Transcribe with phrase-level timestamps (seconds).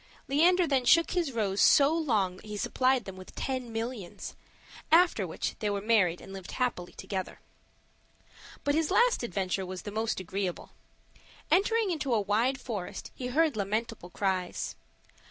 [0.27, 4.33] Leander then shook his rose so long that he supplied them with ten millions;
[4.91, 7.39] after which they were married and lived happily together.
[8.63, 10.71] But his last adventure was the most agreeable.
[11.51, 14.75] Entering into a wide forest, he heard lamentable cries.